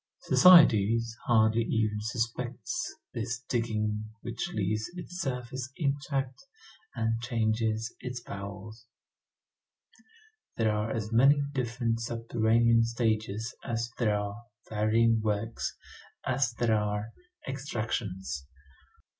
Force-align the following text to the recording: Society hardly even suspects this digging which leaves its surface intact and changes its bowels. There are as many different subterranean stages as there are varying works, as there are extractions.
Society 0.23 0.99
hardly 1.27 1.61
even 1.61 1.99
suspects 2.01 2.95
this 3.13 3.41
digging 3.41 4.05
which 4.21 4.51
leaves 4.51 4.89
its 4.95 5.21
surface 5.21 5.71
intact 5.77 6.43
and 6.95 7.21
changes 7.21 7.93
its 7.99 8.19
bowels. 8.19 8.87
There 10.57 10.73
are 10.75 10.89
as 10.89 11.11
many 11.13 11.43
different 11.51 11.99
subterranean 11.99 12.83
stages 12.83 13.53
as 13.63 13.91
there 13.99 14.17
are 14.19 14.41
varying 14.67 15.21
works, 15.23 15.77
as 16.25 16.51
there 16.53 16.73
are 16.73 17.11
extractions. 17.47 18.47